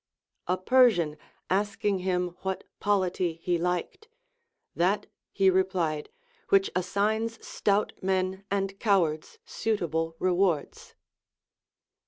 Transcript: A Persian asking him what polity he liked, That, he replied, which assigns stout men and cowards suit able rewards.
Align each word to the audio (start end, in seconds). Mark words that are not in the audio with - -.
A 0.47 0.57
Persian 0.57 1.15
asking 1.47 1.99
him 1.99 2.29
what 2.41 2.63
polity 2.79 3.33
he 3.43 3.59
liked, 3.59 4.07
That, 4.75 5.05
he 5.31 5.47
replied, 5.51 6.09
which 6.49 6.71
assigns 6.75 7.37
stout 7.45 7.93
men 8.01 8.43
and 8.49 8.79
cowards 8.79 9.37
suit 9.45 9.79
able 9.79 10.15
rewards. 10.17 10.95